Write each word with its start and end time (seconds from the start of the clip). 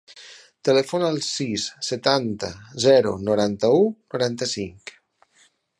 Telefona 0.69 1.09
al 1.15 1.19
sis, 1.25 1.65
setanta, 1.89 2.49
zero, 2.87 3.13
noranta-u, 3.29 3.85
noranta-cinc. 4.15 4.99